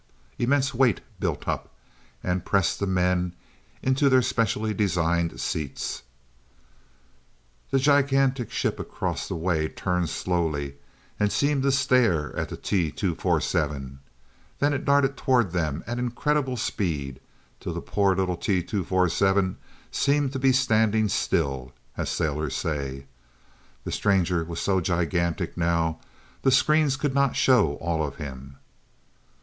[0.39, 1.71] Immense "weight" built up,
[2.23, 3.35] and pressed the men
[3.83, 6.01] into their specially designed seats
[7.69, 10.77] The gigantic ship across the way turned slowly,
[11.19, 13.99] and seemed to stare at the T 247.
[14.57, 17.19] Then it darted toward them at incredible speed
[17.59, 19.57] till the poor little T 247
[19.91, 23.05] seemed to be standing still, as sailors say.
[23.83, 25.99] The stranger was so gigantic now,
[26.41, 28.55] the screens could not show all of him.